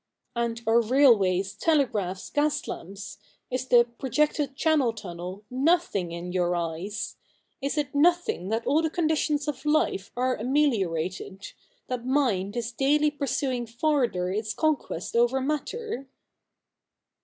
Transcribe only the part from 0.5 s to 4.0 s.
are railways, telegraphs, gas lamps— is the